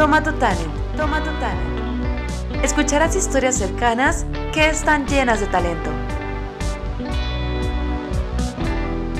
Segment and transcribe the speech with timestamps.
[0.00, 2.64] Toma tu talent, toma tu talent.
[2.64, 5.90] Escucharás historias cercanas que están llenas de talento.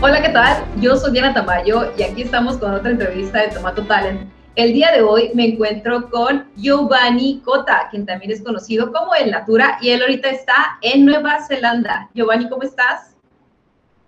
[0.00, 0.64] Hola, ¿qué tal?
[0.80, 4.30] Yo soy Diana Tamayo y aquí estamos con otra entrevista de Tomato Talent.
[4.56, 9.32] El día de hoy me encuentro con Giovanni Cota, quien también es conocido como El
[9.32, 12.08] Natura, y él ahorita está en Nueva Zelanda.
[12.14, 13.14] Giovanni, ¿cómo estás?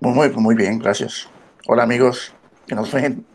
[0.01, 1.29] Muy, muy bien, gracias.
[1.67, 2.33] Hola amigos
[2.67, 3.27] que nos ven.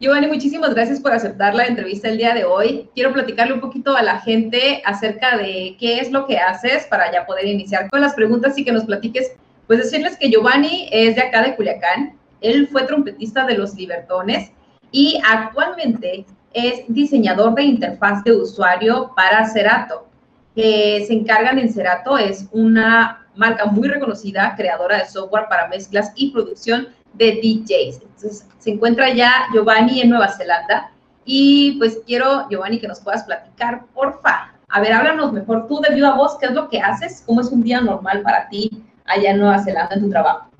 [0.00, 2.90] Giovanni, muchísimas gracias por aceptar la entrevista el día de hoy.
[2.94, 7.12] Quiero platicarle un poquito a la gente acerca de qué es lo que haces para
[7.12, 9.32] ya poder iniciar con las preguntas y que nos platiques.
[9.68, 12.18] Pues decirles que Giovanni es de acá de Culiacán.
[12.40, 14.50] Él fue trompetista de los Libertones
[14.90, 20.08] y actualmente es diseñador de interfaz de usuario para Cerato.
[20.56, 26.12] Que se encargan en Cerato es una marca muy reconocida, creadora de software para mezclas
[26.16, 28.02] y producción de DJs.
[28.02, 30.90] Entonces, se encuentra ya Giovanni en Nueva Zelanda
[31.24, 34.52] y pues quiero, Giovanni, que nos puedas platicar, porfa.
[34.68, 37.22] A ver, háblanos mejor tú de viva voz, ¿qué es lo que haces?
[37.26, 40.50] ¿Cómo es un día normal para ti allá en Nueva Zelanda en tu trabajo?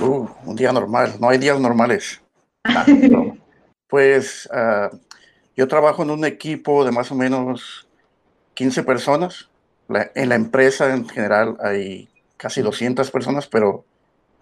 [0.00, 2.20] Uh, un día normal, no hay días normales.
[2.62, 2.84] Ah,
[3.88, 4.94] pues uh,
[5.56, 7.88] yo trabajo en un equipo de más o menos
[8.52, 9.48] 15 personas.
[9.88, 13.84] La, en la empresa en general hay casi 200 personas, pero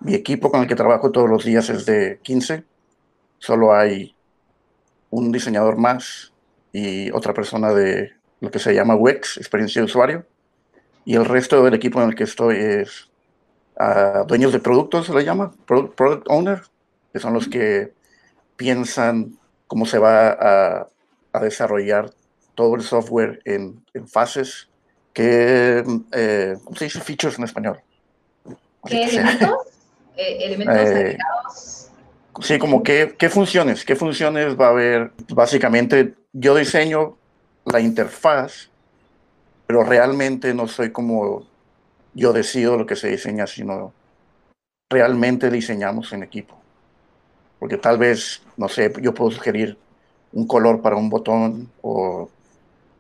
[0.00, 2.64] mi equipo con el que trabajo todos los días es de 15.
[3.38, 4.14] Solo hay
[5.10, 6.32] un diseñador más
[6.72, 10.26] y otra persona de lo que se llama UX, experiencia de usuario.
[11.04, 13.08] Y el resto del equipo en el que estoy es
[13.80, 16.62] uh, dueños de productos, se le llama, product, product owner,
[17.12, 17.92] que son los que
[18.56, 20.88] piensan cómo se va a,
[21.40, 22.10] desarrollar
[22.56, 24.68] todo el software en, fases
[25.12, 27.00] que, eh, ¿cómo se dice?
[27.00, 27.80] Features en español.
[28.84, 29.08] ¿Qué?
[30.18, 31.90] Eh, elementos Eh, agregados.
[32.40, 35.12] Sí, como qué, qué funciones, qué funciones va a haber.
[35.30, 37.16] Básicamente, yo diseño
[37.64, 38.70] la interfaz,
[39.66, 41.46] pero realmente no soy como
[42.14, 43.92] yo decido lo que se diseña, sino
[44.90, 46.56] realmente diseñamos en equipo.
[47.58, 49.76] Porque tal vez, no sé, yo puedo sugerir
[50.32, 52.28] un color para un botón o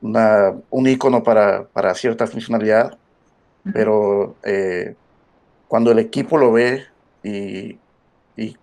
[0.02, 2.98] una, un icono para, para cierta funcionalidad,
[3.72, 4.94] pero eh,
[5.68, 6.86] cuando el equipo lo ve
[7.22, 7.78] y,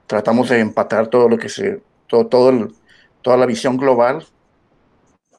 [0.07, 2.69] tratamos de empatar todo lo que se, todo, todo
[3.21, 4.25] toda la visión global,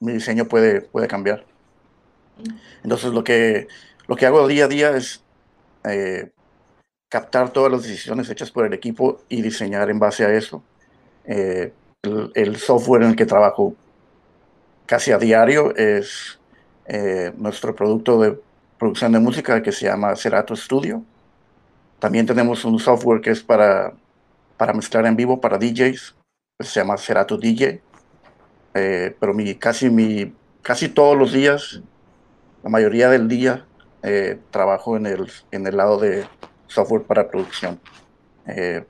[0.01, 1.45] mi diseño puede, puede cambiar.
[2.83, 3.69] Entonces lo que,
[4.07, 5.23] lo que hago día a día es
[5.85, 6.31] eh,
[7.09, 10.63] captar todas las decisiones hechas por el equipo y diseñar en base a eso.
[11.25, 11.73] Eh,
[12.03, 13.75] el, el software en el que trabajo
[14.87, 16.39] casi a diario es
[16.87, 18.39] eh, nuestro producto de
[18.79, 21.03] producción de música que se llama Cerato Studio.
[21.99, 23.95] También tenemos un software que es para,
[24.57, 26.15] para mezclar en vivo para DJs,
[26.61, 27.81] se llama Cerato DJ.
[28.75, 31.81] Eh, pero mi, casi, mi, casi todos los días,
[32.63, 33.65] la mayoría del día,
[34.03, 36.27] eh, trabajo en el, en el lado de
[36.67, 37.81] software para producción.
[38.47, 38.85] Eh,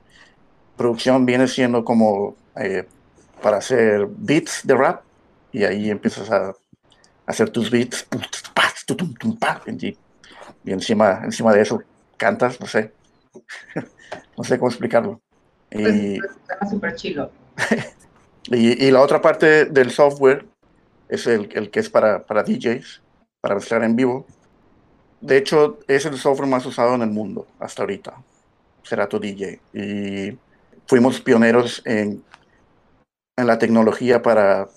[0.75, 2.35] producción viene siendo como
[3.41, 5.03] para hacer beats de rap
[5.51, 6.53] y ahí empiezas a
[7.25, 8.07] hacer tus beats
[10.63, 11.81] y encima, encima de eso
[12.17, 12.91] cantas, no sé,
[14.37, 15.21] no sé cómo explicarlo.
[15.71, 17.31] Y, Pues, pues, chilo.
[18.51, 20.45] y, y la otra parte del software
[21.09, 23.01] es el, el que es para, para DJs,
[23.41, 24.25] para mezclar en vivo.
[25.21, 28.21] De hecho, es el software más usado en el mundo hasta ahorita,
[28.83, 29.59] Serato DJ.
[29.73, 30.37] Y
[30.85, 32.23] fuimos pioneros en,
[33.35, 34.67] en la tecnología para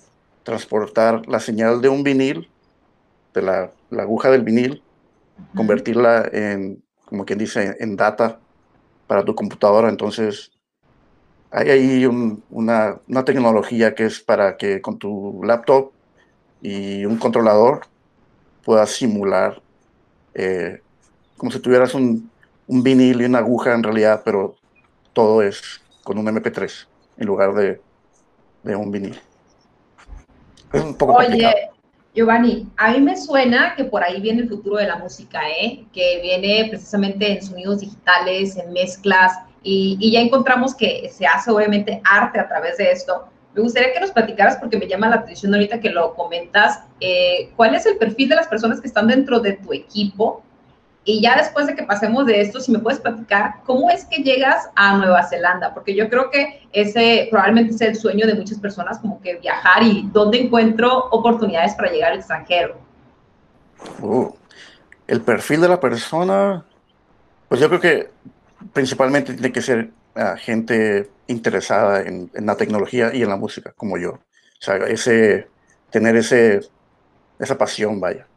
[0.43, 2.49] transportar la señal de un vinil,
[3.35, 4.83] de la, la aguja del vinil,
[5.55, 8.41] convertirla en, como quien dice, en data
[9.11, 9.89] para tu computadora.
[9.89, 10.53] Entonces,
[11.51, 15.91] hay ahí un- una, una tecnología que es para que con tu laptop
[16.63, 17.81] y un controlador
[18.65, 19.61] puedas simular
[20.35, 20.81] eh,
[21.37, 22.31] como si tuvieras un,
[22.69, 24.55] un vinil y una aguja en realidad, pero
[25.13, 27.81] todo es con un MP3 en lugar de,
[28.63, 29.19] de un vinil.
[30.73, 31.57] Es un poco complicado.
[32.15, 35.85] Giovanni, a mí me suena que por ahí viene el futuro de la música, ¿eh?
[35.93, 41.51] Que viene precisamente en sonidos digitales, en mezclas, y, y ya encontramos que se hace
[41.51, 43.27] obviamente arte a través de esto.
[43.55, 47.51] Me gustaría que nos platicaras, porque me llama la atención ahorita que lo comentas, eh,
[47.57, 50.43] ¿cuál es el perfil de las personas que están dentro de tu equipo?
[51.11, 54.23] Y ya después de que pasemos de esto, si me puedes platicar, ¿cómo es que
[54.23, 55.75] llegas a Nueva Zelanda?
[55.75, 59.83] Porque yo creo que ese probablemente es el sueño de muchas personas, como que viajar
[59.83, 62.77] y dónde encuentro oportunidades para llegar al extranjero.
[64.01, 64.33] Uh,
[65.09, 66.65] el perfil de la persona,
[67.49, 68.11] pues yo creo que
[68.73, 73.73] principalmente tiene que ser ah, gente interesada en, en la tecnología y en la música,
[73.77, 74.11] como yo.
[74.13, 74.21] O
[74.61, 75.49] sea, ese,
[75.91, 76.61] tener ese,
[77.41, 78.29] esa pasión, vaya.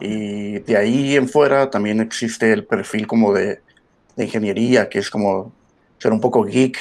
[0.00, 3.60] Y de ahí en fuera también existe el perfil como de,
[4.16, 5.52] de ingeniería, que es como
[5.98, 6.78] ser un poco geek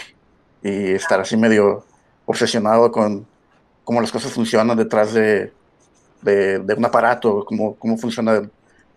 [0.63, 1.85] y estar así medio
[2.25, 3.25] obsesionado con
[3.83, 5.51] cómo las cosas funcionan detrás de,
[6.21, 8.49] de, un aparato, cómo, cómo funciona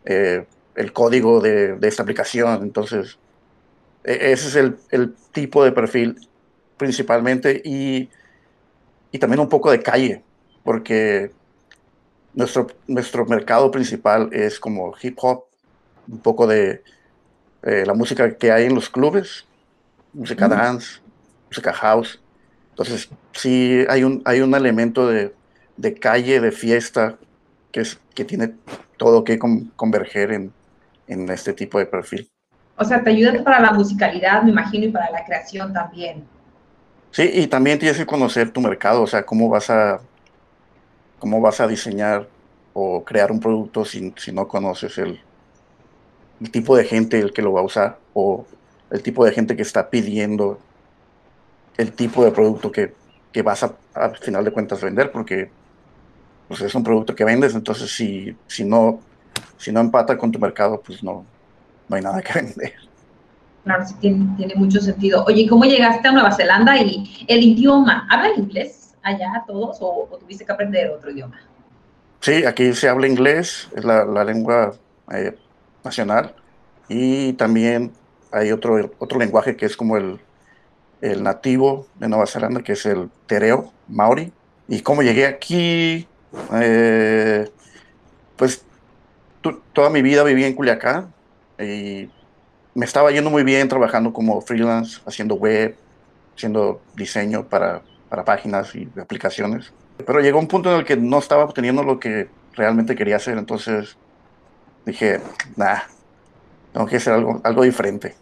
[0.04, 2.62] eh, el código de, de, esta aplicación.
[2.62, 3.18] Entonces,
[4.04, 6.16] e, ese es el, el, tipo de perfil
[6.76, 8.08] principalmente y,
[9.12, 10.22] y también un poco de calle,
[10.64, 11.30] porque
[12.38, 15.46] nuestro, nuestro mercado principal es como hip hop,
[16.06, 16.84] un poco de
[17.64, 19.44] eh, la música que hay en los clubes,
[20.12, 21.00] música dance,
[21.48, 22.20] música house.
[22.70, 25.34] Entonces, sí hay un, hay un elemento de,
[25.76, 27.16] de calle, de fiesta,
[27.72, 28.54] que, es, que tiene
[28.96, 29.36] todo que
[29.74, 30.52] converger en,
[31.08, 32.30] en este tipo de perfil.
[32.76, 36.24] O sea, te ayuda para la musicalidad, me imagino, y para la creación también.
[37.10, 40.00] Sí, y también tienes que conocer tu mercado, o sea, cómo vas a,
[41.18, 42.28] cómo vas a diseñar
[42.72, 45.20] o crear un producto si, no conoces el,
[46.52, 48.46] tipo de gente el que lo va a usar o
[48.90, 50.58] el tipo de gente que está pidiendo
[51.76, 52.94] el tipo de producto que,
[53.32, 55.50] que vas a, al final de cuentas vender, porque
[56.48, 59.00] pues, es un producto que vendes, entonces si, si, no,
[59.56, 61.24] si no empata con tu mercado, pues no,
[61.88, 62.74] no hay nada que vender.
[63.64, 65.24] Claro, sí tiene, tiene mucho sentido.
[65.26, 68.06] Oye, ¿cómo llegaste a Nueva Zelanda y el idioma?
[68.10, 71.40] ¿Hablan inglés allá todos o, tuviste que aprender otro idioma?
[72.20, 74.74] Sí, aquí se habla inglés, es la, la lengua
[75.12, 75.36] eh,
[75.84, 76.34] nacional,
[76.88, 77.92] y también
[78.32, 80.18] hay otro, otro lenguaje que es como el,
[81.00, 84.32] el nativo de Nueva Zelanda, que es el tereo, maori.
[84.66, 86.06] Y cómo llegué aquí,
[86.54, 87.50] eh,
[88.36, 88.64] pues
[89.72, 91.12] toda mi vida viví en Culiacán
[91.58, 92.10] y
[92.74, 95.76] me estaba yendo muy bien trabajando como freelance, haciendo web,
[96.36, 99.72] haciendo diseño para, para páginas y aplicaciones.
[100.04, 103.38] Pero llegó un punto en el que no estaba obteniendo lo que realmente quería hacer,
[103.38, 103.96] entonces
[104.84, 105.20] dije,
[105.56, 105.80] nah,
[106.72, 108.14] tengo que hacer algo, algo diferente.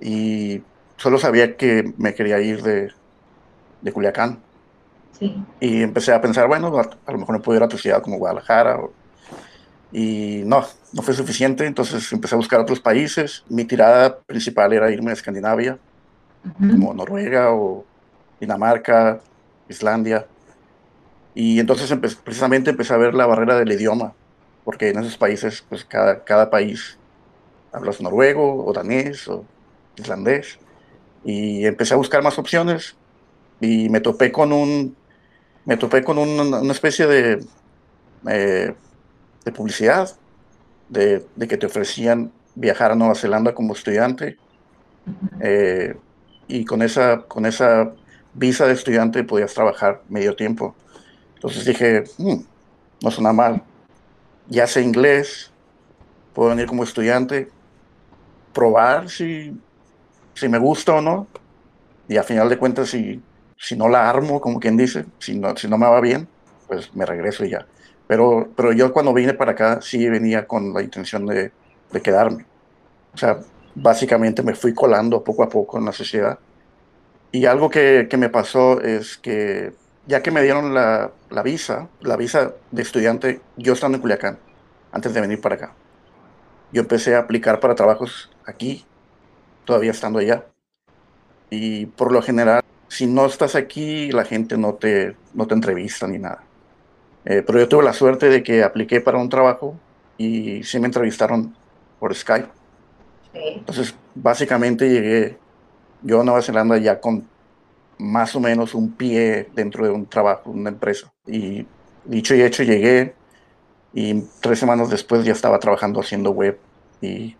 [0.00, 0.62] Y
[0.96, 2.90] solo sabía que me quería ir de,
[3.80, 4.38] de Culiacán.
[5.18, 5.42] Sí.
[5.60, 8.18] Y empecé a pensar, bueno, a, lo mejor me puedo ir a otra ciudad como
[8.18, 8.80] Guadalajara.
[9.92, 13.44] y no, no fue suficiente, entonces empecé a buscar otros países.
[13.48, 15.78] Mi tirada principal era irme a Escandinavia,
[16.58, 17.84] como Noruega o
[18.42, 19.20] Dinamarca,
[19.68, 20.26] Islandia.
[21.32, 24.14] Y entonces precisamente empecé a ver la barrera del idioma,
[24.64, 26.98] porque en esos países, pues cada, cada país
[27.72, 29.44] hablas noruego o danés o
[29.96, 30.58] islandés.
[31.24, 32.96] Y empecé a buscar más opciones
[33.60, 34.96] y me topé con un,
[35.64, 37.44] me topé con una especie de,
[38.28, 38.74] eh,
[39.44, 40.10] de publicidad
[40.88, 44.36] de, de, que te ofrecían viajar a Nueva Zelanda como estudiante.
[45.40, 45.94] Eh,
[46.48, 47.92] y con esa, con esa
[48.34, 50.74] visa de estudiante podías trabajar medio tiempo.
[51.34, 52.40] Entonces dije, mm,
[53.02, 53.62] no suena mal.
[54.48, 55.50] Ya sé inglés,
[56.32, 57.48] puedo venir como estudiante,
[58.52, 59.56] probar si,
[60.34, 61.26] si me gusta o no.
[62.08, 63.22] Y a final de cuentas, si,
[63.56, 66.28] si no la armo, como quien dice, si no, si no me va bien,
[66.68, 67.66] pues me regreso y ya.
[68.06, 71.52] Pero, pero yo cuando vine para acá sí venía con la intención de,
[71.92, 72.44] de quedarme.
[73.14, 73.38] O sea,
[73.74, 76.38] básicamente me fui colando poco a poco en la sociedad.
[77.32, 79.72] Y algo que, que me pasó es que
[80.06, 84.38] ya que me dieron la, la, visa, la visa de estudiante, yo estando en Culiacán,
[84.90, 85.74] antes de venir para acá,
[86.72, 88.84] yo empecé a aplicar para trabajos aquí,
[89.64, 90.46] todavía estando allá.
[91.50, 96.06] Y por lo general, si no estás aquí, la gente no te, no te entrevista
[96.06, 96.42] ni nada.
[97.24, 99.78] Eh, pero yo tuve la suerte de que apliqué para un trabajo
[100.18, 101.54] y sí me entrevistaron
[102.00, 102.48] por Skype.
[103.34, 105.38] Entonces, básicamente llegué
[106.02, 107.26] yo Nueva Zelanda ya con
[107.98, 111.12] más o menos un pie dentro de un trabajo, una empresa.
[111.26, 111.66] Y
[112.04, 113.14] dicho y hecho, llegué,
[113.94, 116.58] y tres semanas después ya estaba trabajando haciendo web
[117.00, 117.36] y,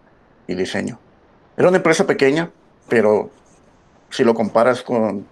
[0.47, 0.99] diseño.
[1.57, 2.51] Era una empresa pequeña,
[2.89, 3.31] pero
[4.11, 5.27] si lo comparas con,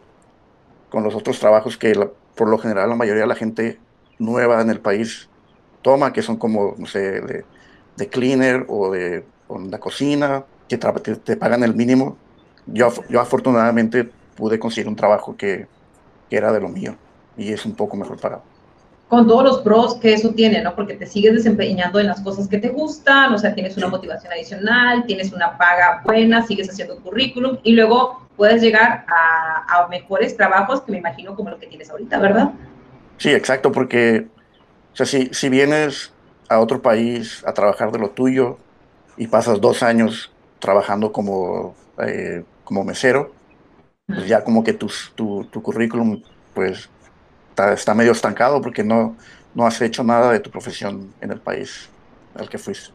[0.89, 1.93] con los otros trabajos que
[2.35, 3.79] por lo general la mayoría de la gente
[4.19, 5.29] nueva en el país
[5.83, 7.45] toma, que son como, no sé, de,
[7.97, 12.17] de cleaner o de la cocina, que te, te, pagan el mínimo.
[12.73, 15.67] Yo, yo afortunadamente pude conseguir un trabajo que,
[16.29, 16.95] que era de lo mío
[17.37, 18.43] y es un poco mejor pagado
[19.11, 20.77] con todos los pros que eso tiene, ¿no?
[20.77, 24.33] Porque te sigues desempeñando en las cosas que te gustan, o sea, tienes una motivación
[24.33, 30.83] adicional, tienes una paga buena, sigues haciendo currículum y luego puedes llegar a, mejores trabajos
[30.83, 32.53] que me imagino como lo que tienes ahorita, ¿verdad?
[33.17, 34.29] Sí, exacto, porque,
[34.93, 36.13] o sea, si, si vienes
[36.49, 38.59] a otro país a trabajar de lo tuyo
[39.17, 41.75] y pasas dos años trabajando como,
[42.07, 43.35] eh, como mesero,
[44.07, 46.23] pues ya como que tu, tu, tu currículum,
[46.55, 46.89] pues
[47.49, 49.17] está, está medio estancado porque no,
[49.57, 51.91] no has hecho nada de tu profesión en el país
[52.37, 52.95] al que fuiste.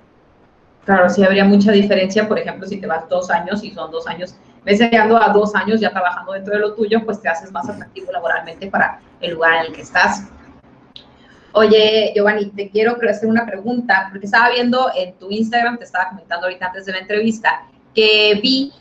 [0.86, 4.08] Claro, sí habría mucha diferencia, por ejemplo, si te vas dos años y son dos
[4.08, 7.52] años, ves llegando a dos años ya trabajando dentro de lo tuyo, pues te haces
[7.52, 10.24] más atractivo laboralmente para el lugar en el que estás.
[11.52, 16.08] Oye, Giovanni, te quiero hacer una pregunta, porque estaba viendo en tu Instagram, te estaba
[16.12, 18.72] comentando ahorita antes de la entrevista, que vi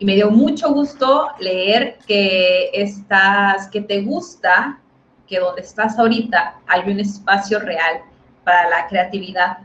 [0.00, 4.80] y me dio mucho gusto leer que estás, que te gusta
[5.28, 8.00] que donde estás ahorita hay un espacio real
[8.42, 9.58] para la creatividad.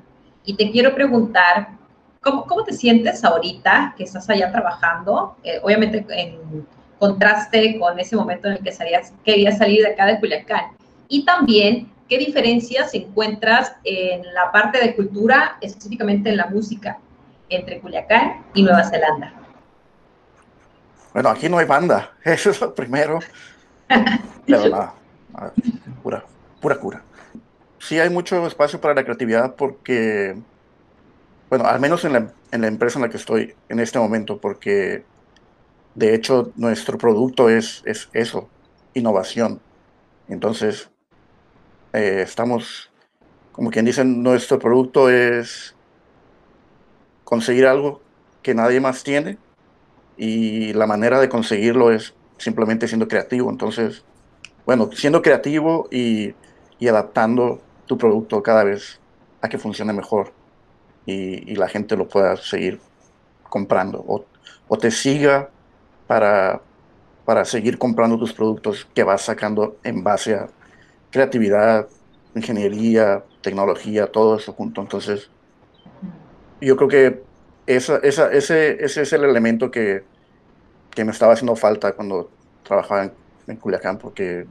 [0.44, 1.70] Y te quiero preguntar,
[2.22, 5.38] ¿cómo, te sientes ahorita que estás allá trabajando?
[5.42, 6.68] Eh, obviamente en
[7.00, 10.76] contraste con ese momento en el que salías, querías salir de acá de Culiacán.
[11.08, 17.00] Y también, ¿qué diferencias encuentras en la parte de cultura, específicamente en la música,
[17.48, 19.45] entre Culiacán y Nueva Zelanda?
[21.16, 23.20] Bueno, aquí no hay banda, eso es lo primero.
[24.46, 24.94] Pero nada,
[26.04, 26.26] pura,
[26.60, 27.04] pura cura.
[27.80, 30.36] Sí hay mucho espacio para la creatividad porque,
[31.50, 34.40] bueno, al menos en la, en la empresa en la que estoy en este momento,
[34.40, 35.06] porque
[35.94, 38.50] de hecho nuestro producto es, es eso,
[38.94, 39.62] innovación.
[40.28, 40.90] Entonces,
[41.94, 42.92] eh, estamos,
[43.54, 45.78] como quien dice, nuestro producto es
[47.24, 48.02] conseguir algo
[48.42, 49.38] que nadie más tiene
[50.18, 53.50] y la manera de conseguirlo es simplemente siendo creativo.
[53.50, 54.04] Entonces,
[54.66, 56.34] bueno, siendo creativo y,
[56.88, 59.00] adaptando tu producto cada vez
[59.42, 60.34] a que funcione mejor
[61.06, 62.80] y, la gente lo pueda seguir
[63.50, 65.50] comprando o, te siga
[66.08, 66.62] para,
[67.26, 70.48] para seguir comprando tus productos que vas sacando en base a
[71.12, 71.88] creatividad,
[72.36, 74.82] ingeniería, tecnología, todo eso junto.
[74.82, 75.30] Entonces,
[76.62, 77.24] yo creo que
[77.68, 80.04] esa, esa, ese, ese es el elemento que,
[80.92, 82.30] que, me estaba haciendo falta cuando
[82.64, 83.12] trabajaba
[83.48, 84.46] en, Culiacán, porque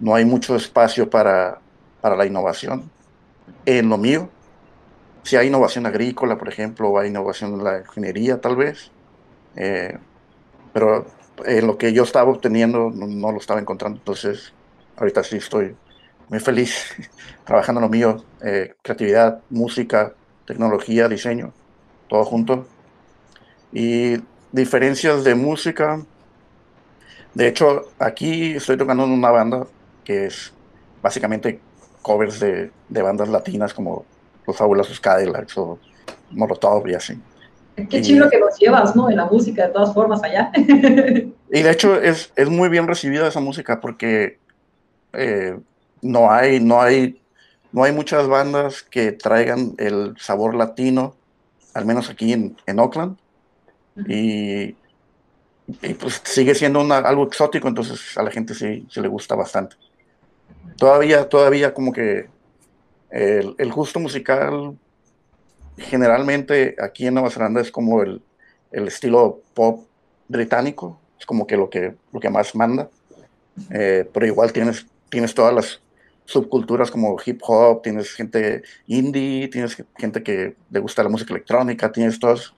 [0.00, 1.58] no hay mucho espacio para,
[2.00, 2.90] para, la innovación.
[3.64, 4.28] En lo mío,
[5.22, 8.90] si hay innovación agrícola, por ejemplo, o hay innovación en la ingeniería, tal vez,
[9.56, 9.98] eh,
[10.72, 11.06] pero
[11.44, 14.52] en lo que yo estaba obteniendo no, lo estaba encontrando, entonces
[14.96, 15.74] ahorita sí estoy
[16.28, 16.94] muy feliz
[17.44, 20.14] trabajando en lo mío, eh, creatividad, música,
[20.46, 21.52] tecnología, diseño
[22.14, 22.66] todo junto.
[23.72, 24.16] Y
[24.52, 26.00] diferencias de música.
[27.34, 29.66] De hecho, aquí estoy tocando en una banda
[30.04, 30.52] que es
[31.02, 31.58] básicamente
[32.02, 34.04] covers de, de bandas latinas como
[34.46, 35.78] Los Fabulosos Cadillacs o
[36.30, 37.20] Molotov y así.
[37.90, 39.10] Qué chido que nos llevas, ¿no?
[39.10, 40.52] En la música, de todas formas, allá.
[40.56, 44.38] y de hecho es, es muy bien recibida esa música porque
[45.14, 45.58] eh,
[46.00, 47.20] no, hay, no, hay,
[47.72, 51.16] no hay muchas bandas que traigan el sabor latino
[51.74, 53.18] al menos aquí en, en Oakland.
[54.06, 54.76] y,
[55.98, 59.76] pues sigue siendo algo exótico, entonces a la gente sí, le gusta bastante.
[60.76, 62.28] Todavía, todavía como que
[63.10, 64.76] el, el, gusto musical
[65.78, 68.20] generalmente aquí en Nueva Zelanda es como el,
[68.72, 69.86] el, estilo pop
[70.28, 72.90] británico, es como que lo que, lo que más manda,
[73.70, 75.80] eh, pero igual tienes, tienes todas las
[76.24, 81.92] subculturas como hip hop, tienes gente indie, tienes gente que le gusta la música electrónica,
[81.92, 82.54] tienes todas,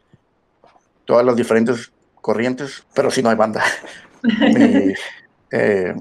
[1.04, 3.62] todas las diferentes corrientes, pero sí no hay banda.
[5.52, 5.94] Eh,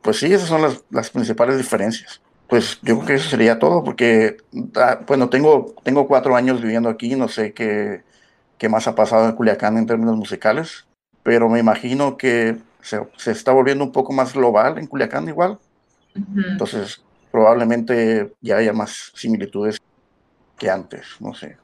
[0.00, 2.22] pues sí, esas son las, las, principales diferencias.
[2.48, 4.38] Pues yo creo que eso sería todo, porque,
[4.76, 8.02] ah, bueno, tengo, tengo cuatro años viviendo aquí, no sé qué,
[8.56, 10.86] qué más ha pasado en Culiacán en términos musicales,
[11.22, 15.58] pero me imagino que se, se está volviendo un poco más global en Culiacán igual.
[16.14, 19.80] Entonces, probablemente ya haya más similitudes
[20.56, 21.56] que antes, no sé.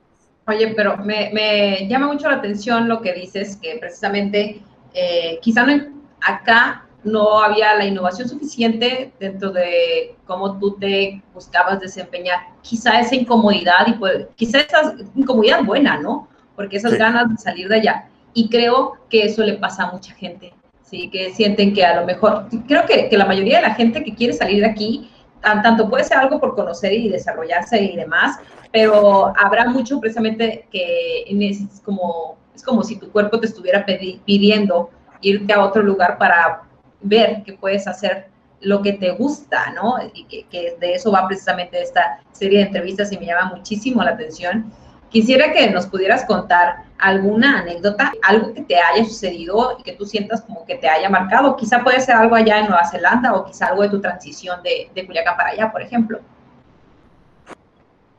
[0.47, 4.63] Oye, pero me, me llama mucho la atención lo que dices, que precisamente
[4.95, 11.81] eh, quizá no, acá no había la innovación suficiente dentro de cómo tú te buscabas
[11.81, 12.41] desempeñar.
[12.63, 16.29] Quizá esa incomodidad y pues, quizá esa incomodidad buena, ¿no?
[16.57, 18.09] Porque esas ganas de salir de allá.
[18.35, 20.53] Y creo que eso le pasa a mucha gente.
[20.91, 21.09] ¿Sí?
[21.11, 24.15] que sienten que a lo mejor, creo que, que la mayoría de la gente que
[24.15, 28.39] quiere salir de aquí, tanto puede ser algo por conocer y desarrollarse y demás,
[28.73, 34.91] pero habrá mucho precisamente que es como, es como si tu cuerpo te estuviera pidiendo
[35.23, 36.63] irte a otro lugar para
[37.01, 38.29] ver que puedes hacer
[38.61, 39.97] lo que te gusta, ¿no?
[40.13, 44.03] Y que, que de eso va precisamente esta serie de entrevistas y me llama muchísimo
[44.03, 44.71] la atención.
[45.09, 50.07] Quisiera que nos pudieras contar alguna anécdota, algo que te haya sucedido y que tú
[50.07, 51.57] sientas como que te haya marcado.
[51.57, 54.91] Quizá puede ser algo allá en Nueva Zelanda o quizá algo de tu transición de,
[54.95, 56.21] de Culiacán para allá, por ejemplo.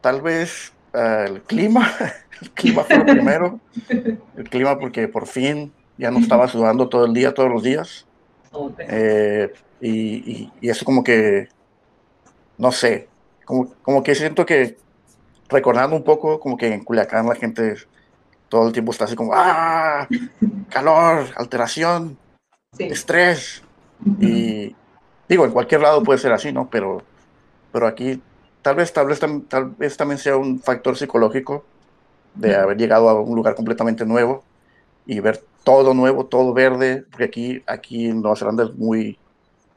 [0.02, 1.90] Tal vez eh, el clima,
[2.42, 3.60] el clima fue lo primero.
[4.38, 8.08] El clima porque por fin ya no estaba sudando todo el día, todos los días.
[8.80, 11.48] Eh, y, y, eso como que,
[12.58, 13.08] no sé,
[13.46, 14.78] como, como que siento que
[15.48, 17.76] recordando un poco como que en Culiacán la gente
[18.52, 20.06] todo el tiempo está así como, ¡ah!
[20.70, 22.18] Calor, alteración,
[22.78, 23.64] estrés.
[24.20, 24.76] Y
[25.30, 26.70] digo, en cualquier lado puede ser así, ¿no?
[26.70, 27.02] Pero,
[27.72, 28.22] pero aquí
[28.62, 31.64] tal vez, tal vez, tal vez también sea un factor psicológico
[32.36, 34.44] de haber llegado a un lugar completamente nuevo
[35.06, 39.18] y ver todo nuevo, todo verde, porque aquí, aquí en Nueva Zelanda es muy,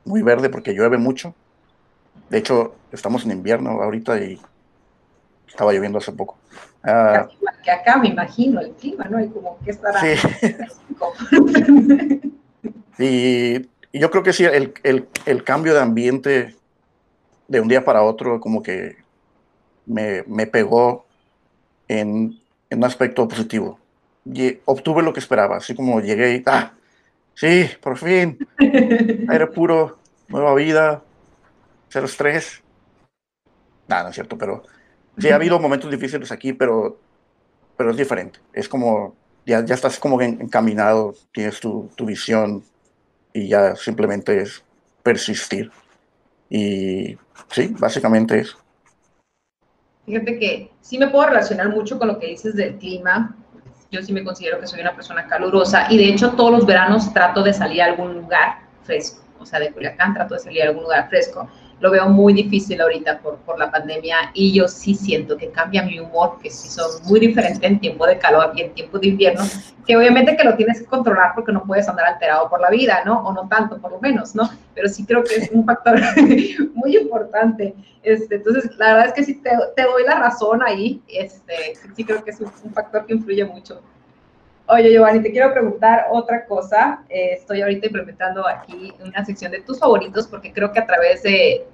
[0.04, 1.32] muy verde porque llueve mucho.
[2.28, 4.40] De hecho, estamos en invierno ahorita y
[5.48, 6.36] estaba lloviendo hace poco.
[6.84, 7.28] Uh,
[7.62, 9.18] que acá me imagino el clima, ¿no?
[9.18, 10.00] Y como que estará.
[10.00, 10.14] Sí.
[12.98, 13.56] y,
[13.92, 16.54] y, yo creo que sí, el, el, el, cambio de ambiente
[17.48, 18.96] de un día para otro, como que
[19.86, 21.06] me, me pegó
[21.88, 23.78] en, en, un aspecto positivo.
[24.26, 26.72] Y obtuve lo que esperaba, así como llegué y, ah,
[27.34, 29.98] sí, por fin, aire puro,
[30.28, 31.02] nueva vida,
[31.88, 32.62] cero estrés.
[33.88, 34.64] Nada, no es cierto, pero
[35.18, 36.98] Sí, ha habido momentos difíciles aquí, pero,
[37.76, 38.40] pero es diferente.
[38.52, 39.14] Es como,
[39.46, 42.64] ya, ya estás como encaminado, tienes tu, tu visión
[43.32, 44.64] y ya simplemente es
[45.02, 45.70] persistir.
[46.48, 47.16] Y
[47.50, 48.56] sí, básicamente es.
[50.06, 53.36] Fíjate que sí me puedo relacionar mucho con lo que dices del clima.
[53.90, 57.12] Yo sí me considero que soy una persona calurosa y de hecho todos los veranos
[57.12, 59.24] trato de salir a algún lugar fresco.
[59.38, 61.48] O sea, de Culiacán trato de salir a algún lugar fresco
[61.84, 65.82] lo veo muy difícil ahorita por, por la pandemia y yo sí siento que cambia
[65.82, 69.08] mi humor, que sí son muy diferentes en tiempo de calor y en tiempo de
[69.08, 69.44] invierno,
[69.86, 73.02] que obviamente que lo tienes que controlar porque no puedes andar alterado por la vida,
[73.04, 73.20] ¿no?
[73.20, 74.48] O no tanto, por lo menos, ¿no?
[74.74, 76.00] Pero sí creo que es un factor
[76.74, 77.74] muy importante.
[78.02, 82.02] Este, entonces, la verdad es que sí te, te, doy la razón ahí, este, sí
[82.02, 83.82] creo que es un, un factor que influye mucho.
[84.66, 87.02] Oye, Giovanni, te quiero preguntar otra cosa.
[87.10, 91.22] Eh, estoy ahorita implementando aquí una sección de tus favoritos porque creo que a través
[91.22, 91.66] de,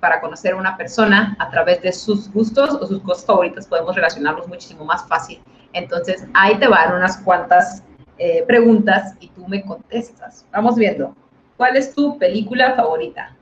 [0.00, 3.94] para conocer a una persona, a través de sus gustos o sus cosas favoritas, podemos
[3.94, 5.42] relacionarlos muchísimo más fácil.
[5.72, 7.82] Entonces, ahí te van unas cuantas
[8.18, 10.44] eh, preguntas y tú me contestas.
[10.52, 11.16] Vamos viendo.
[11.56, 13.34] ¿Cuál es tu película favorita?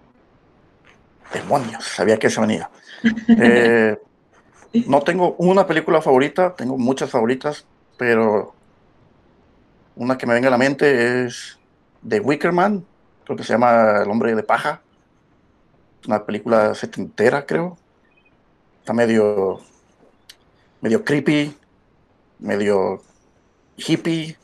[1.32, 2.70] Demonios, sabía que se venía.
[3.28, 3.98] Eh,
[4.86, 7.66] no tengo una película favorita, tengo muchas favoritas,
[7.98, 8.54] pero
[9.96, 11.58] una que me venga a la mente es
[12.06, 12.84] The Wickerman,
[13.24, 14.80] creo que se llama El hombre de paja.
[16.06, 17.78] Una película setentera, creo.
[18.80, 19.60] Está medio,
[20.80, 21.56] medio creepy,
[22.38, 23.02] medio
[23.76, 24.36] hippie,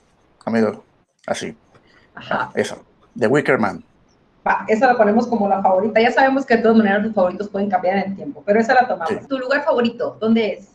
[0.47, 0.83] medio
[1.27, 1.57] así.
[2.15, 2.51] Ajá.
[2.55, 2.79] Esa,
[3.19, 3.85] The Wickerman.
[4.47, 6.01] Va, esa la ponemos como la favorita.
[6.01, 8.75] Ya sabemos que de todas maneras los favoritos pueden cambiar en el tiempo, pero esa
[8.75, 9.29] la tomamos.
[9.29, 10.17] ¿Tu lugar favorito?
[10.19, 10.69] ¿Dónde es?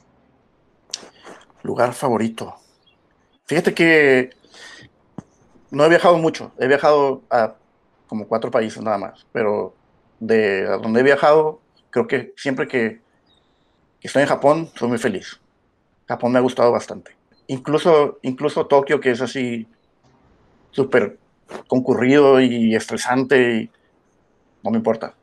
[1.63, 2.55] Lugar favorito.
[3.45, 4.29] Fíjate que
[5.71, 7.55] no he viajado mucho, he viajado a
[8.07, 9.73] como cuatro países nada más, pero
[10.19, 13.01] de donde he viajado, creo que siempre que,
[14.01, 15.39] estoy en Japón, soy muy feliz.
[16.07, 17.15] Japón me ha gustado bastante.
[17.47, 19.67] Incluso, incluso Tokio, que es así
[20.69, 21.17] súper
[21.67, 23.71] concurrido y estresante,
[24.63, 25.15] no me importa.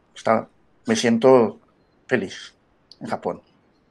[0.86, 1.60] Me siento
[2.08, 2.54] feliz
[3.00, 3.40] en Japón.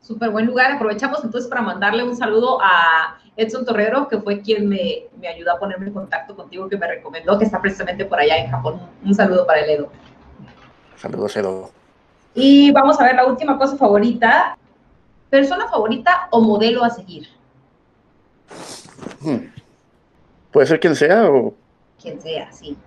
[0.01, 0.73] Súper buen lugar.
[0.73, 5.53] Aprovechamos entonces para mandarle un saludo a Edson Torrero, que fue quien me, me, ayudó
[5.53, 8.81] a ponerme en contacto contigo, que me recomendó, que está precisamente por allá en Japón.
[9.03, 9.91] Un saludo para el Edo.
[10.97, 11.71] Saludos, Edo.
[12.33, 14.57] Y vamos a ver la última cosa favorita.
[15.29, 17.27] ¿Persona favorita o modelo a seguir?
[19.21, 19.47] Hmm.
[20.51, 21.53] Puede ser quien sea o...
[22.01, 22.77] Quien sea, sí.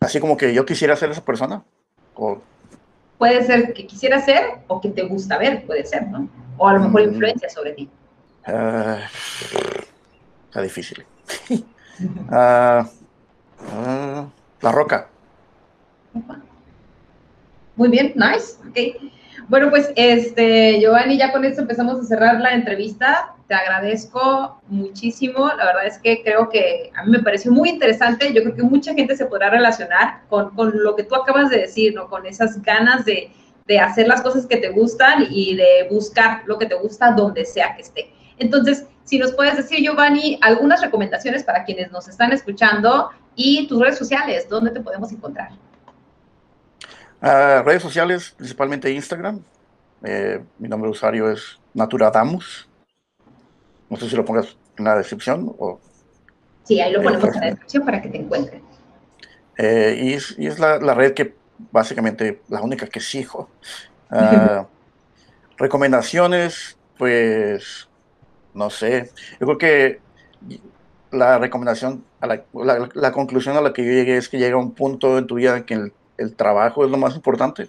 [0.00, 1.62] Así como que yo quisiera ser esa persona.
[2.14, 2.38] O...
[3.18, 6.28] Puede ser que quisiera ser o que te gusta ver, puede ser, ¿no?
[6.56, 7.10] O a lo mejor mm.
[7.10, 7.90] influencia sobre ti.
[8.46, 8.98] Uh,
[10.48, 11.04] está difícil.
[12.30, 12.84] uh,
[14.62, 15.08] la roca.
[17.76, 18.56] Muy bien, nice.
[18.70, 19.12] Okay.
[19.48, 23.34] Bueno, pues este, Giovanni, ya con esto empezamos a cerrar la entrevista.
[23.48, 25.48] Te agradezco muchísimo.
[25.48, 28.32] La verdad es que creo que a mí me pareció muy interesante.
[28.32, 31.58] Yo creo que mucha gente se podrá relacionar con, con lo que tú acabas de
[31.58, 32.08] decir, ¿no?
[32.08, 33.32] Con esas ganas de,
[33.66, 37.44] de hacer las cosas que te gustan y de buscar lo que te gusta donde
[37.44, 38.12] sea que esté.
[38.40, 43.80] Entonces, si nos puedes decir, Giovanni, algunas recomendaciones para quienes nos están escuchando y tus
[43.80, 45.50] redes sociales, ¿dónde te podemos encontrar?
[47.20, 49.42] Uh, redes sociales, principalmente Instagram.
[50.02, 52.66] Eh, mi nombre de usuario es Naturadamus.
[53.90, 55.78] No sé si lo pongas en la descripción o...
[56.64, 58.62] Sí, ahí lo ponemos en la descripción para que te encuentren.
[59.58, 61.34] Eh, y, es, y es la, la, red que
[61.70, 63.50] básicamente la única que sigo.
[64.10, 64.64] Uh,
[65.58, 67.89] recomendaciones, pues
[68.54, 69.10] no sé,
[69.40, 70.00] yo creo que
[71.10, 72.44] la recomendación, a la,
[72.94, 75.56] la, conclusión a la que yo llegué es que llega un punto en tu vida
[75.56, 77.68] en que el, el trabajo es lo más importante.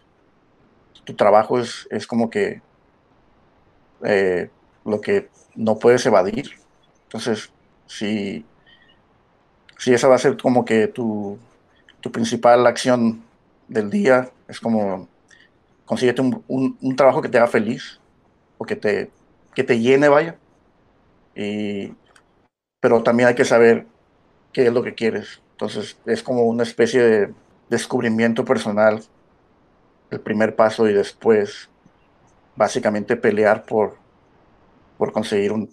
[1.03, 2.61] Tu trabajo es, es como que
[4.03, 4.49] eh,
[4.85, 6.51] lo que no puedes evadir.
[7.03, 7.51] Entonces,
[7.87, 8.45] si,
[9.77, 11.39] si esa va a ser como que tu,
[11.99, 13.23] tu principal acción
[13.67, 15.07] del día, es como
[15.85, 17.99] consíguete un, un, un, trabajo que te haga feliz
[18.57, 19.11] o que te,
[19.53, 20.37] que te llene, vaya.
[21.35, 21.93] Y,
[22.79, 23.85] pero también hay que saber
[24.53, 25.41] qué es lo que quieres.
[25.51, 27.33] Entonces, es como una especie de
[27.69, 29.03] descubrimiento personal,
[30.09, 31.69] el primer paso y después
[32.55, 33.95] básicamente pelear por,
[34.97, 35.69] por conseguir un,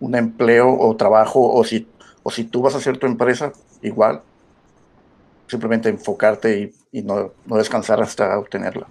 [0.00, 1.88] un empleo o trabajo o si,
[2.22, 4.22] o si tú vas a hacer tu empresa, igual,
[5.46, 8.88] simplemente enfocarte y, y no, no, descansar hasta obtenerla.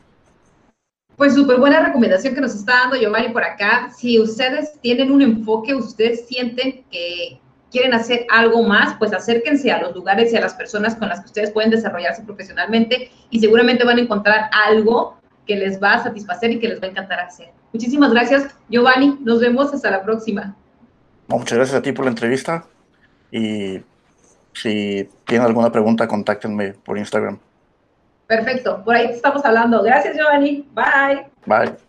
[1.17, 3.89] Pues súper buena recomendación que nos está dando Giovanni por acá.
[3.95, 7.39] Si ustedes tienen un enfoque, ustedes sienten que
[7.71, 11.19] quieren hacer algo más, pues acérquense a los lugares y a las personas con las
[11.21, 16.03] que ustedes pueden desarrollarse profesionalmente y seguramente van a encontrar algo que les va a
[16.03, 17.49] satisfacer y que les va a encantar hacer.
[17.71, 19.17] Muchísimas gracias, Giovanni.
[19.21, 20.55] Nos vemos hasta la próxima.
[21.27, 22.65] Muchas gracias a ti por la entrevista
[23.31, 23.81] y
[24.53, 27.39] si tienen alguna pregunta, contáctenme por Instagram.
[28.27, 29.83] Perfecto, por ahí estamos hablando.
[29.83, 30.67] Gracias, Giovanni.
[30.73, 31.27] Bye.
[31.45, 31.84] Bye.